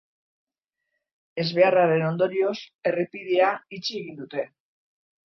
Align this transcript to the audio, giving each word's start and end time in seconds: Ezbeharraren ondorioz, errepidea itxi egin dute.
Ezbeharraren 1.43 2.05
ondorioz, 2.07 2.55
errepidea 2.93 3.51
itxi 3.79 3.95
egin 4.01 4.17
dute. 4.23 4.49